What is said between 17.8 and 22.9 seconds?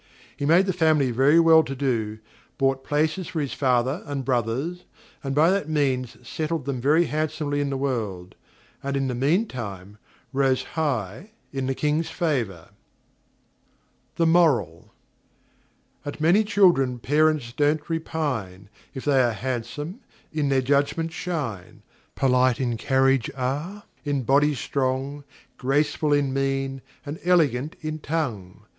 repine, If they are handsome; in their judgment shine; Polite in